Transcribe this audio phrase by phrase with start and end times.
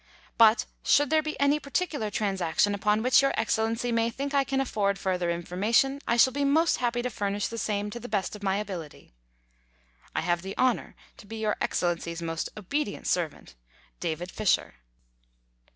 [0.35, 4.59] But should there be any particular transaction upon which Your Excellency may think I can
[4.59, 8.35] afford further information, I shall be most happy to furnish the same to the best
[8.35, 9.13] of my ability.
[10.15, 13.53] I have the honour to be Your Excellency's Most obedient servant,
[13.99, 14.73] DAVID FISHER.